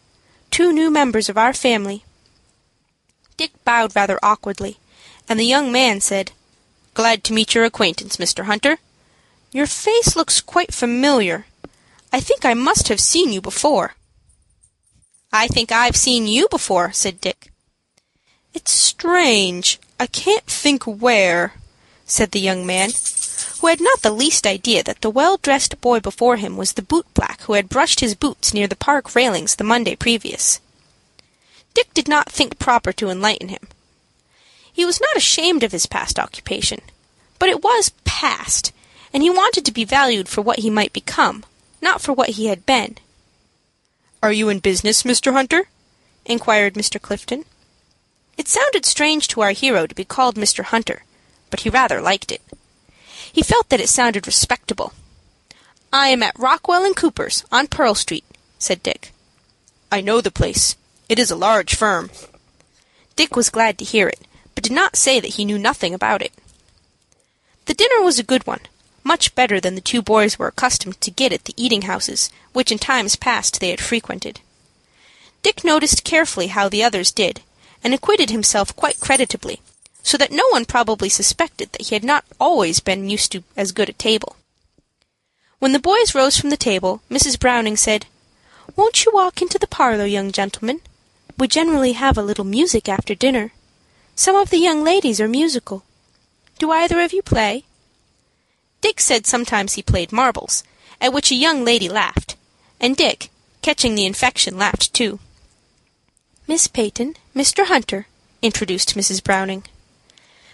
two 0.49 0.71
new 0.71 0.89
members 0.89 1.27
of 1.27 1.37
our 1.37 1.53
family." 1.53 2.05
Dick 3.35 3.51
bowed 3.65 3.93
rather 3.95 4.17
awkwardly, 4.23 4.79
and 5.27 5.37
the 5.37 5.45
young 5.45 5.71
man 5.71 5.99
said, 5.99 6.31
"Glad 6.93 7.23
to 7.25 7.33
meet 7.33 7.53
your 7.53 7.65
acquaintance, 7.65 8.15
Mr. 8.15 8.45
Hunter. 8.45 8.79
Your 9.51 9.67
face 9.67 10.15
looks 10.15 10.41
quite 10.41 10.73
familiar. 10.73 11.45
I 12.13 12.19
think 12.19 12.45
I 12.45 12.53
must 12.53 12.87
have 12.87 12.99
seen 12.99 13.31
you 13.31 13.41
before." 13.41 13.95
"I 15.31 15.47
think 15.47 15.71
I've 15.71 15.95
seen 15.95 16.27
you 16.27 16.47
before," 16.49 16.91
said 16.93 17.19
Dick. 17.19 17.51
"It's 18.53 18.71
strange. 18.71 19.79
I 19.99 20.07
can't 20.07 20.45
think 20.45 20.83
where," 20.83 21.53
said 22.05 22.31
the 22.31 22.39
young 22.39 22.65
man, 22.65 22.93
who 23.59 23.67
had 23.67 23.81
not 23.81 24.01
the 24.01 24.11
least 24.11 24.45
idea 24.47 24.83
that 24.83 25.01
the 25.01 25.09
well 25.09 25.37
dressed 25.37 25.81
boy 25.81 25.99
before 25.99 26.37
him 26.37 26.55
was 26.55 26.73
the 26.73 26.81
boot 26.81 27.07
black 27.13 27.41
who 27.41 27.53
had 27.53 27.69
brushed 27.69 27.99
his 27.99 28.15
boots 28.15 28.53
near 28.53 28.67
the 28.67 28.75
park 28.75 29.15
railings 29.15 29.55
the 29.55 29.63
Monday 29.63 29.95
previous. 29.95 30.59
Dick 31.73 31.93
did 31.93 32.07
not 32.07 32.31
think 32.31 32.59
proper 32.59 32.91
to 32.93 33.09
enlighten 33.09 33.49
him. 33.49 33.67
He 34.71 34.85
was 34.85 35.01
not 35.01 35.17
ashamed 35.17 35.63
of 35.63 35.71
his 35.71 35.85
past 35.85 36.17
occupation, 36.19 36.81
but 37.37 37.49
it 37.49 37.63
was 37.63 37.91
past, 38.05 38.71
and 39.13 39.23
he 39.23 39.29
wanted 39.29 39.65
to 39.65 39.71
be 39.71 39.83
valued 39.83 40.29
for 40.29 40.41
what 40.41 40.59
he 40.59 40.69
might 40.69 40.93
become, 40.93 41.43
not 41.81 42.01
for 42.01 42.13
what 42.13 42.31
he 42.31 42.47
had 42.47 42.65
been. 42.65 42.97
"Are 44.21 44.31
you 44.31 44.49
in 44.49 44.59
business, 44.59 45.03
Mr. 45.03 45.33
Hunter?" 45.33 45.69
inquired 46.25 46.75
Mr. 46.75 47.01
Clifton. 47.01 47.45
It 48.37 48.47
sounded 48.47 48.85
strange 48.85 49.27
to 49.29 49.41
our 49.41 49.51
hero 49.51 49.87
to 49.87 49.95
be 49.95 50.05
called 50.05 50.35
Mr. 50.35 50.63
Hunter, 50.63 51.03
but 51.49 51.61
he 51.61 51.69
rather 51.69 52.01
liked 52.01 52.31
it. 52.31 52.41
He 53.31 53.41
felt 53.43 53.69
that 53.69 53.81
it 53.81 53.89
sounded 53.89 54.27
respectable. 54.27 54.93
"I 55.91 56.09
am 56.09 56.23
at 56.23 56.37
Rockwell 56.37 56.85
and 56.85 56.95
Cooper's, 56.95 57.43
on 57.51 57.67
Pearl 57.67 57.95
Street," 57.95 58.25
said 58.57 58.83
Dick. 58.83 59.13
"I 59.91 60.01
know 60.01 60.21
the 60.21 60.31
place. 60.31 60.75
It 61.07 61.19
is 61.19 61.31
a 61.31 61.35
large 61.35 61.75
firm." 61.75 62.11
Dick 63.15 63.35
was 63.35 63.49
glad 63.49 63.77
to 63.77 63.85
hear 63.85 64.07
it, 64.07 64.21
but 64.53 64.63
did 64.63 64.71
not 64.71 64.95
say 64.95 65.19
that 65.19 65.35
he 65.35 65.45
knew 65.45 65.57
nothing 65.57 65.93
about 65.93 66.21
it. 66.21 66.33
The 67.65 67.73
dinner 67.73 68.01
was 68.01 68.19
a 68.19 68.23
good 68.23 68.45
one, 68.47 68.61
much 69.03 69.35
better 69.35 69.59
than 69.59 69.75
the 69.75 69.81
two 69.81 70.01
boys 70.01 70.37
were 70.37 70.47
accustomed 70.47 70.99
to 71.01 71.11
get 71.11 71.33
at 71.33 71.45
the 71.45 71.53
eating 71.57 71.83
houses 71.83 72.29
which 72.53 72.71
in 72.71 72.77
times 72.77 73.15
past 73.15 73.59
they 73.59 73.69
had 73.69 73.79
frequented. 73.79 74.41
Dick 75.41 75.63
noticed 75.63 76.03
carefully 76.03 76.47
how 76.47 76.67
the 76.67 76.83
others 76.83 77.11
did, 77.11 77.41
and 77.83 77.93
acquitted 77.93 78.29
himself 78.29 78.75
quite 78.75 78.99
creditably, 78.99 79.61
so 80.03 80.17
that 80.17 80.31
no 80.31 80.47
one 80.49 80.65
probably 80.65 81.09
suspected 81.09 81.71
that 81.71 81.87
he 81.87 81.95
had 81.95 82.03
not 82.03 82.25
always 82.39 82.79
been 82.79 83.09
used 83.09 83.31
to 83.31 83.43
as 83.55 83.71
good 83.71 83.89
a 83.89 83.93
table. 83.93 84.35
When 85.59 85.71
the 85.71 85.79
boys 85.79 86.15
rose 86.15 86.37
from 86.37 86.49
the 86.49 86.57
table, 86.57 87.01
Mrs. 87.09 87.39
Browning 87.39 87.77
said, 87.77 88.05
"Won't 88.75 89.05
you 89.05 89.11
walk 89.13 89.41
into 89.41 89.59
the 89.59 89.67
parlor, 89.67 90.05
young 90.05 90.31
gentlemen? 90.31 90.81
We 91.37 91.47
generally 91.47 91.93
have 91.93 92.17
a 92.17 92.23
little 92.23 92.45
music 92.45 92.89
after 92.89 93.15
dinner. 93.15 93.53
Some 94.15 94.35
of 94.35 94.49
the 94.49 94.57
young 94.57 94.83
ladies 94.83 95.21
are 95.21 95.27
musical. 95.29 95.83
Do 96.57 96.71
either 96.71 96.99
of 96.99 97.13
you 97.13 97.21
play?" 97.21 97.63
Dick 98.81 98.99
said 98.99 99.25
sometimes 99.25 99.73
he 99.73 99.81
played 99.81 100.11
marbles, 100.11 100.63
at 101.01 101.11
which 101.13 101.31
a 101.31 101.35
young 101.35 101.65
lady 101.65 101.89
laughed, 101.89 102.35
and 102.79 102.95
Dick, 102.95 103.29
catching 103.61 103.95
the 103.95 104.05
infection, 104.05 104.57
laughed 104.57 104.93
too. 104.93 105.19
"Miss 106.47 106.67
Peyton, 106.67 107.15
Mr. 107.35 107.67
Hunter," 107.67 108.07
introduced 108.41 108.95
Mrs. 108.95 109.23
Browning. 109.23 109.63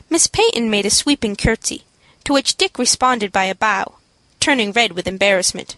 Miss 0.10 0.28
Peyton 0.28 0.70
made 0.70 0.86
a 0.86 0.90
sweeping 0.90 1.36
curtsy, 1.36 1.84
to 2.24 2.34
which 2.34 2.58
Dick 2.58 2.78
responded 2.80 3.32
by 3.32 3.46
a 3.46 3.56
bow, 3.56 3.96
turning 4.40 4.72
red 4.72 4.94
with 4.94 5.08
embarrassment. 5.08 5.76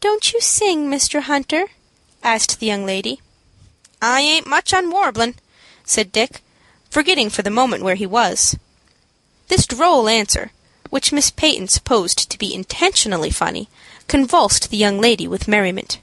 "Don't 0.00 0.32
you 0.32 0.40
sing, 0.40 0.90
Mr. 0.90 1.22
Hunter?" 1.22 1.66
asked 2.22 2.60
the 2.60 2.66
young 2.66 2.84
lady. 2.84 3.20
"I 4.00 4.20
ain't 4.20 4.46
much 4.46 4.72
on 4.74 4.90
warblin'," 4.90 5.36
said 5.84 6.12
Dick, 6.12 6.42
forgetting 6.90 7.30
for 7.30 7.42
the 7.42 7.50
moment 7.50 7.82
where 7.82 7.94
he 7.94 8.06
was. 8.06 8.56
This 9.48 9.66
droll 9.66 10.08
answer, 10.08 10.52
which 10.92 11.10
Miss 11.10 11.30
Peyton 11.30 11.68
supposed 11.68 12.30
to 12.30 12.36
be 12.36 12.52
intentionally 12.52 13.30
funny, 13.30 13.66
convulsed 14.08 14.68
the 14.68 14.76
young 14.76 15.00
lady 15.00 15.26
with 15.26 15.48
merriment. 15.48 15.96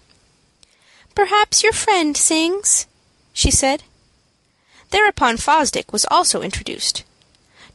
"Perhaps 1.13 1.61
your 1.61 1.73
friend 1.73 2.17
sings," 2.17 2.87
she 3.31 3.51
said. 3.51 3.83
Thereupon 4.89 5.37
Fosdick 5.37 5.93
was 5.93 6.07
also 6.09 6.41
introduced. 6.41 7.03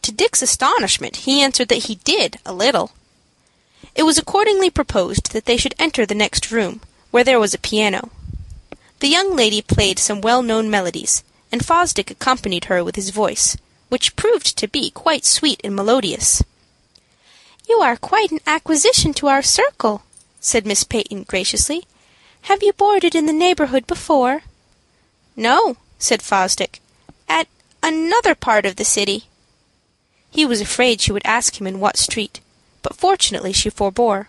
To 0.02 0.10
Dick's 0.10 0.42
astonishment, 0.42 1.18
he 1.18 1.40
answered 1.40 1.68
that 1.68 1.84
he 1.84 2.00
did, 2.02 2.40
a 2.44 2.52
little. 2.52 2.90
It 3.94 4.02
was 4.02 4.18
accordingly 4.18 4.68
proposed 4.68 5.30
that 5.30 5.44
they 5.44 5.56
should 5.56 5.76
enter 5.78 6.04
the 6.04 6.16
next 6.16 6.50
room, 6.50 6.80
where 7.12 7.22
there 7.22 7.38
was 7.38 7.54
a 7.54 7.58
piano. 7.58 8.10
The 8.98 9.06
young 9.06 9.36
lady 9.36 9.62
played 9.62 10.00
some 10.00 10.20
well 10.20 10.42
known 10.42 10.68
melodies, 10.68 11.22
and 11.52 11.64
Fosdick 11.64 12.10
accompanied 12.10 12.64
her 12.64 12.82
with 12.82 12.96
his 12.96 13.10
voice, 13.10 13.56
which 13.88 14.16
proved 14.16 14.56
to 14.56 14.66
be 14.66 14.90
quite 14.90 15.24
sweet 15.24 15.60
and 15.62 15.76
melodious. 15.76 16.42
"You 17.66 17.80
are 17.80 17.96
quite 17.96 18.30
an 18.30 18.40
acquisition 18.46 19.14
to 19.14 19.28
our 19.28 19.42
circle," 19.42 20.02
said 20.38 20.66
Miss 20.66 20.84
Peyton 20.84 21.22
graciously. 21.22 21.86
"Have 22.42 22.62
you 22.62 22.74
boarded 22.74 23.14
in 23.14 23.24
the 23.24 23.32
neighborhood 23.32 23.86
before?" 23.86 24.42
"No," 25.34 25.78
said 25.98 26.20
Fosdick 26.20 26.80
at 27.26 27.48
another 27.82 28.34
part 28.34 28.66
of 28.66 28.76
the 28.76 28.84
city." 28.84 29.28
He 30.30 30.44
was 30.44 30.60
afraid 30.60 31.00
she 31.00 31.10
would 31.10 31.24
ask 31.24 31.58
him 31.58 31.66
in 31.66 31.80
what 31.80 31.96
street, 31.96 32.40
but 32.82 32.96
fortunately 32.96 33.54
she 33.54 33.70
forbore. 33.70 34.28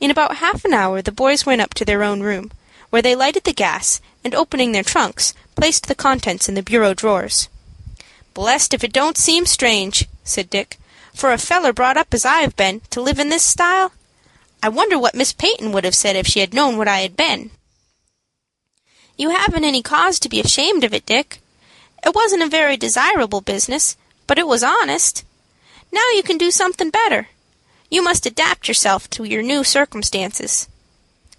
In 0.00 0.10
about 0.10 0.38
half 0.38 0.64
an 0.64 0.74
hour 0.74 1.00
the 1.00 1.12
boys 1.12 1.46
went 1.46 1.60
up 1.60 1.72
to 1.74 1.84
their 1.84 2.02
own 2.02 2.20
room, 2.20 2.50
where 2.90 3.02
they 3.02 3.14
lighted 3.14 3.44
the 3.44 3.52
gas, 3.52 4.00
and 4.24 4.34
opening 4.34 4.72
their 4.72 4.82
trunks, 4.82 5.34
placed 5.54 5.86
the 5.86 5.94
contents 5.94 6.48
in 6.48 6.56
the 6.56 6.64
bureau 6.64 6.94
drawers. 6.94 7.48
"Blessed 8.34 8.74
if 8.74 8.82
it 8.82 8.92
don't 8.92 9.16
seem 9.16 9.46
strange," 9.46 10.06
said 10.24 10.50
Dick, 10.50 10.78
"for 11.18 11.32
a 11.32 11.36
feller 11.36 11.72
brought 11.72 11.96
up 11.96 12.14
as 12.14 12.24
I've 12.24 12.54
been 12.54 12.80
to 12.90 13.00
live 13.00 13.18
in 13.18 13.28
this 13.28 13.42
style. 13.42 13.90
I 14.62 14.68
wonder 14.68 14.96
what 14.96 15.16
Miss 15.16 15.32
Peyton 15.32 15.72
would 15.72 15.82
have 15.82 15.96
said 15.96 16.14
if 16.14 16.28
she 16.28 16.38
had 16.38 16.54
known 16.54 16.78
what 16.78 16.86
I 16.86 17.00
had 17.00 17.16
been." 17.16 17.50
"You 19.16 19.30
haven't 19.30 19.64
any 19.64 19.82
cause 19.82 20.20
to 20.20 20.28
be 20.28 20.38
ashamed 20.40 20.84
of 20.84 20.94
it, 20.94 21.04
Dick. 21.04 21.42
It 22.06 22.14
wasn't 22.14 22.44
a 22.44 22.56
very 22.58 22.76
desirable 22.76 23.40
business, 23.40 23.96
but 24.28 24.38
it 24.38 24.46
was 24.46 24.62
honest. 24.62 25.24
Now 25.90 26.08
you 26.14 26.22
can 26.22 26.38
do 26.38 26.52
something 26.52 26.90
better. 26.90 27.28
You 27.90 28.00
must 28.00 28.24
adapt 28.24 28.68
yourself 28.68 29.10
to 29.10 29.24
your 29.24 29.42
new 29.42 29.64
circumstances." 29.64 30.68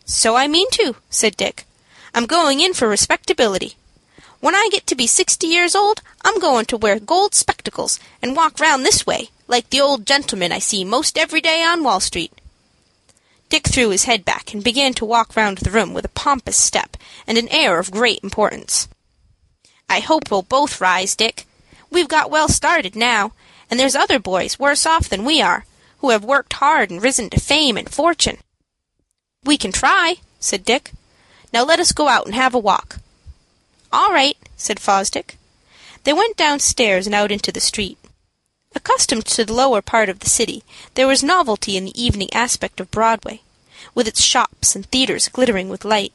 "So 0.06 0.36
I 0.36 0.48
mean 0.48 0.70
to," 0.72 0.98
said 1.10 1.38
Dick. 1.38 1.66
"I'm 2.14 2.26
going 2.26 2.60
in 2.60 2.74
for 2.74 2.90
respectability. 2.90 3.78
When 4.42 4.56
I 4.56 4.68
get 4.72 4.86
to 4.88 4.96
be 4.96 5.08
sixty 5.08 5.48
years 5.48 5.74
old 5.74 6.02
I'm 6.22 6.40
going 6.40 6.66
to 6.66 6.78
wear 6.78 7.00
gold 7.00 7.34
spectacles 7.34 7.98
and 8.22 8.36
walk 8.36 8.60
round 8.60 8.86
this 8.86 9.06
way, 9.06 9.30
like 9.50 9.70
the 9.70 9.82
old 9.82 10.06
gentlemen 10.06 10.54
I 10.54 10.60
see 10.60 10.86
most 10.86 11.18
every 11.18 11.42
day 11.42 11.62
on 11.64 11.84
Wall 11.84 12.00
Street." 12.00 12.32
Dick 13.50 13.68
threw 13.68 13.90
his 13.90 14.04
head 14.04 14.24
back 14.24 14.54
and 14.54 14.64
began 14.64 14.94
to 14.94 15.04
walk 15.04 15.36
round 15.36 15.58
the 15.58 15.72
room 15.72 15.94
with 15.94 16.06
a 16.06 16.10
pompous 16.24 16.56
step 16.56 16.96
and 17.26 17.36
an 17.38 17.50
air 17.50 17.80
of 17.80 17.90
great 17.90 18.20
importance. 18.24 18.88
I 19.90 20.02
hope 20.02 20.30
we'll 20.30 20.44
both 20.44 20.80
rise, 20.80 21.16
Dick. 21.16 21.48
We've 21.90 22.08
got 22.08 22.30
well 22.30 22.48
started 22.48 22.96
now, 22.96 23.34
and 23.70 23.80
there's 23.80 23.96
other 23.96 24.20
boys 24.20 24.60
worse 24.60 24.86
off 24.86 25.10
than 25.10 25.26
we 25.26 25.42
are, 25.42 25.66
who 25.98 26.12
have 26.12 26.24
worked 26.24 26.54
hard 26.54 26.92
and 26.92 27.02
risen 27.02 27.32
to 27.32 27.40
fame 27.40 27.76
and 27.76 27.92
fortune." 27.92 28.38
"We 29.44 29.58
can 29.58 29.72
try," 29.72 30.18
said 30.40 30.64
Dick. 30.64 30.92
"Now 31.52 31.64
let 31.64 31.80
us 31.80 31.92
go 31.92 32.08
out 32.08 32.28
and 32.28 32.36
have 32.36 32.54
a 32.54 32.60
walk." 32.60 33.00
"All 33.92 34.12
right," 34.14 34.38
said 34.56 34.80
Fosdick. 34.80 35.38
They 36.04 36.14
went 36.14 36.38
downstairs 36.38 37.08
and 37.08 37.16
out 37.16 37.32
into 37.32 37.52
the 37.52 37.60
street. 37.60 37.98
Accustomed 38.76 39.26
to 39.26 39.46
the 39.46 39.54
lower 39.54 39.82
part 39.82 40.10
of 40.10 40.20
the 40.20 40.30
city, 40.30 40.64
there 40.94 41.08
was 41.08 41.24
novelty 41.24 41.76
in 41.76 41.86
the 41.86 42.02
evening 42.02 42.32
aspect 42.34 42.80
of 42.80 42.92
Broadway, 42.92 43.42
with 43.96 44.08
its 44.08 44.22
shops 44.22 44.76
and 44.76 44.86
theatres 44.86 45.28
glittering 45.28 45.70
with 45.70 45.86
light. 45.86 46.14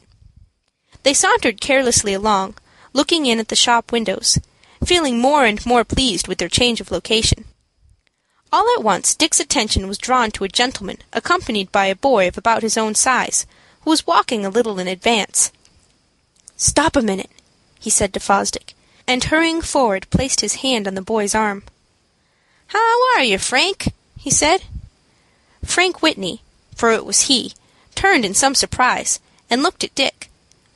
They 1.03 1.15
sauntered 1.15 1.61
carelessly 1.61 2.15
along, 2.15 2.55
looking 2.93 3.27
in 3.27 3.41
at 3.41 3.49
the 3.49 3.57
shop 3.57 3.91
windows, 3.91 4.39
feeling 4.85 5.19
more 5.19 5.45
and 5.45 5.65
more 5.67 5.85
pleased 5.85 6.29
with 6.29 6.39
their 6.39 6.49
change 6.49 6.81
of 6.81 6.91
location. 6.91 7.45
All 8.53 8.73
at 8.77 8.85
once 8.85 9.17
Dick's 9.17 9.41
attention 9.41 9.89
was 9.89 9.99
drawn 9.99 10.31
to 10.31 10.45
a 10.45 10.49
gentleman 10.49 10.99
accompanied 11.13 11.73
by 11.73 11.87
a 11.87 11.97
boy 11.97 12.29
of 12.29 12.39
about 12.39 12.63
his 12.63 12.79
own 12.79 12.95
size, 12.95 13.47
who 13.81 13.91
was 13.91 14.07
walking 14.07 14.47
a 14.47 14.51
little 14.51 14.79
in 14.79 14.87
advance. 14.87 15.51
"Stop 16.57 16.95
a 16.95 17.03
minute," 17.03 17.31
he 17.81 17.91
said 17.91 18.15
to 18.15 18.21
Fosdick, 18.21 18.75
and 19.09 19.25
hurrying 19.25 19.61
forward 19.61 20.09
placed 20.11 20.41
his 20.41 20.57
hand 20.57 20.87
on 20.87 20.95
the 20.95 21.03
boy's 21.03 21.35
arm. 21.35 21.65
"How 22.69 23.17
are 23.17 23.23
you, 23.23 23.39
Frank?" 23.39 23.93
he 24.19 24.31
said. 24.31 24.63
Frank 25.65 26.03
Whitney, 26.03 26.43
for 26.75 26.93
it 26.93 27.05
was 27.05 27.23
he, 27.23 27.53
turned 27.95 28.25
in 28.25 28.35
some 28.35 28.55
surprise, 28.55 29.21
and 29.51 29.63
looked 29.63 29.85
at 29.85 29.95
Dick 29.95 30.31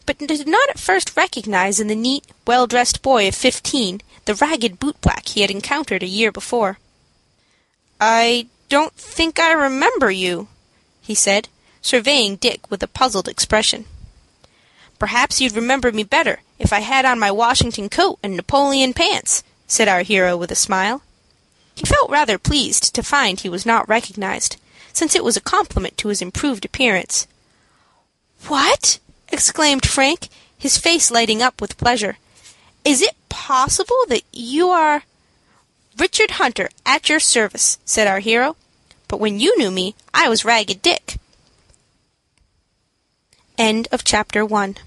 but 0.08 0.16
did 0.16 0.48
not 0.48 0.70
at 0.70 0.78
first 0.78 1.14
recognize 1.18 1.78
in 1.78 1.88
the 1.88 1.94
neat, 1.94 2.24
well 2.46 2.66
dressed 2.66 3.02
boy 3.02 3.28
of 3.28 3.34
fifteen 3.34 4.00
the 4.24 4.34
ragged 4.34 4.80
bootblack 4.80 5.28
he 5.28 5.42
had 5.42 5.50
encountered 5.50 6.02
a 6.02 6.06
year 6.06 6.32
before. 6.32 6.78
"I 8.00 8.46
don't 8.70 8.94
think 8.94 9.38
I 9.38 9.52
remember 9.52 10.10
you," 10.10 10.48
he 11.02 11.14
said, 11.14 11.50
surveying 11.82 12.36
Dick 12.36 12.70
with 12.70 12.82
a 12.82 12.88
puzzled 12.88 13.28
expression. 13.28 13.84
"Perhaps 14.98 15.42
you'd 15.42 15.52
remember 15.52 15.92
me 15.92 16.04
better 16.04 16.40
if 16.58 16.72
I 16.72 16.80
had 16.80 17.04
on 17.04 17.18
my 17.18 17.30
Washington 17.30 17.90
coat 17.90 18.18
and 18.22 18.34
Napoleon 18.34 18.94
pants," 18.94 19.42
said 19.66 19.88
our 19.88 20.00
hero 20.00 20.38
with 20.38 20.50
a 20.50 20.56
smile. 20.56 21.02
He 21.78 21.86
felt 21.86 22.10
rather 22.10 22.38
pleased 22.38 22.92
to 22.96 23.04
find 23.04 23.38
he 23.38 23.48
was 23.48 23.64
not 23.64 23.88
recognized, 23.88 24.56
since 24.92 25.14
it 25.14 25.22
was 25.22 25.36
a 25.36 25.40
compliment 25.40 25.96
to 25.98 26.08
his 26.08 26.20
improved 26.20 26.64
appearance. 26.64 27.28
"What!" 28.48 28.98
exclaimed 29.28 29.86
Frank, 29.86 30.28
his 30.58 30.76
face 30.76 31.08
lighting 31.12 31.40
up 31.40 31.60
with 31.60 31.78
pleasure. 31.78 32.18
"Is 32.84 33.00
it 33.00 33.14
possible 33.28 34.04
that 34.08 34.24
you 34.32 34.70
are 34.70 35.04
"Richard 35.96 36.32
Hunter, 36.32 36.68
at 36.84 37.08
your 37.08 37.20
service," 37.20 37.78
said 37.84 38.08
our 38.08 38.18
hero. 38.18 38.56
"But 39.06 39.20
when 39.20 39.38
you 39.38 39.56
knew 39.56 39.70
me 39.70 39.94
I 40.12 40.28
was 40.28 40.44
Ragged 40.44 40.82
Dick." 40.82 41.20
End 43.56 43.86
of 43.92 44.02
chapter 44.02 44.44
one. 44.44 44.78